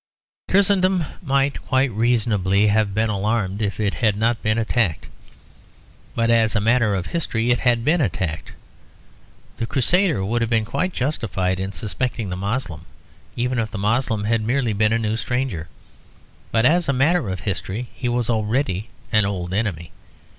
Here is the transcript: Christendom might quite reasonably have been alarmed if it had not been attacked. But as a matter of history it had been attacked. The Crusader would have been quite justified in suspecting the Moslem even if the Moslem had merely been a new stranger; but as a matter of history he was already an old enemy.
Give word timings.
Christendom 0.49 1.05
might 1.21 1.61
quite 1.67 1.91
reasonably 1.91 2.65
have 2.69 2.91
been 2.95 3.11
alarmed 3.11 3.61
if 3.61 3.79
it 3.79 3.93
had 3.93 4.17
not 4.17 4.41
been 4.41 4.57
attacked. 4.57 5.07
But 6.15 6.31
as 6.31 6.55
a 6.55 6.59
matter 6.59 6.95
of 6.95 7.05
history 7.05 7.51
it 7.51 7.59
had 7.59 7.85
been 7.85 8.01
attacked. 8.01 8.53
The 9.57 9.67
Crusader 9.67 10.25
would 10.25 10.41
have 10.41 10.49
been 10.49 10.65
quite 10.65 10.91
justified 10.91 11.59
in 11.59 11.71
suspecting 11.71 12.31
the 12.31 12.35
Moslem 12.35 12.87
even 13.35 13.59
if 13.59 13.69
the 13.69 13.77
Moslem 13.77 14.23
had 14.23 14.41
merely 14.41 14.73
been 14.73 14.91
a 14.91 14.97
new 14.97 15.17
stranger; 15.17 15.67
but 16.51 16.65
as 16.65 16.89
a 16.89 16.93
matter 16.93 17.29
of 17.29 17.41
history 17.41 17.87
he 17.93 18.09
was 18.09 18.27
already 18.27 18.89
an 19.11 19.23
old 19.27 19.53
enemy. 19.53 19.91